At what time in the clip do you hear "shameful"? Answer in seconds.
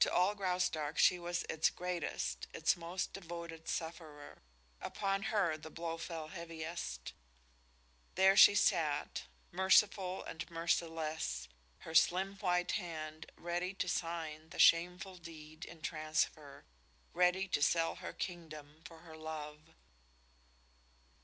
14.58-15.16